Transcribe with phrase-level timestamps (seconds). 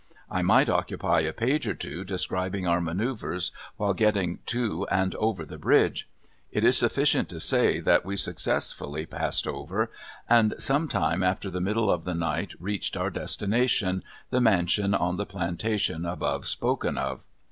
[0.31, 5.45] I might occupy a page or two describing our manoeuvers while getting to and over
[5.45, 6.09] the bridge.
[6.51, 9.91] It is sufficient to say that we successfully passed over,
[10.27, 14.01] and some time after the middle of the night reached our destination,
[14.31, 17.21] the mansion on the plantation above spoken of.